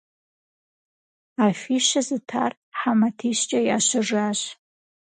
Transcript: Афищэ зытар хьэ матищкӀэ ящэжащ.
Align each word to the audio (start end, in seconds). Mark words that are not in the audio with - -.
Афищэ 1.45 2.01
зытар 2.07 2.51
хьэ 2.77 2.91
матищкӀэ 2.99 3.59
ящэжащ. 3.75 4.39